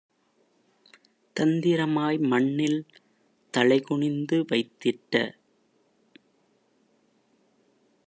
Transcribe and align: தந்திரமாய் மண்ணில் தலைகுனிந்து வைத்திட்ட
தந்திரமாய் 1.35 2.19
மண்ணில் 2.23 2.79
தலைகுனிந்து 3.53 4.37
வைத்திட்ட 4.49 5.13